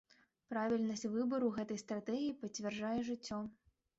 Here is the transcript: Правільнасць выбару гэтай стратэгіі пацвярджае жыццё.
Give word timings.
Правільнасць 0.53 1.05
выбару 1.15 1.51
гэтай 1.59 1.79
стратэгіі 1.83 2.33
пацвярджае 2.45 2.97
жыццё. 3.13 3.39